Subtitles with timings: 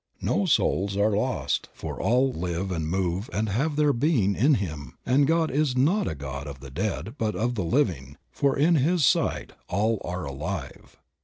[0.23, 4.97] No souls are lost, for all "Live and move and have their being in Him"
[5.05, 8.77] and "God is not a God of the dead but of the living, for in
[8.77, 10.97] His sight all are alive."